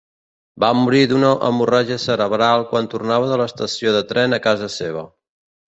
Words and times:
Va 0.61 0.69
morir 0.77 1.01
d'una 1.11 1.29
hemorràgia 1.49 1.99
cerebral 2.05 2.65
quan 2.73 2.89
tornava 2.95 3.29
de 3.35 3.39
l'estació 3.45 3.95
de 3.99 4.05
tren 4.15 4.41
a 4.41 4.43
casa 4.51 4.75
seva. 4.81 5.09